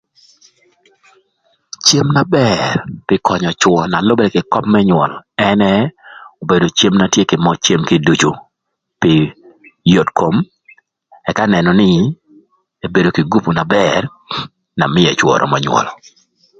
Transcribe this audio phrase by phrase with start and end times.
[1.85, 2.61] Cem na bër
[3.07, 5.11] pï könyö cwö na lübërë kï köp më nywöl
[5.47, 5.71] ënë
[6.41, 8.31] obedo cem na tye kï möc cem kiducu
[9.01, 9.13] pï
[9.93, 10.35] yot kom
[11.29, 11.91] ëka nënö nï
[12.85, 14.01] ebedo kï gupu na bër
[14.77, 15.87] na mïö ëcwö römö nywöl.